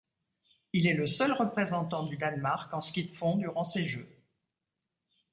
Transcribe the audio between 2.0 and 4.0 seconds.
du Danemark en ski de fond durant ces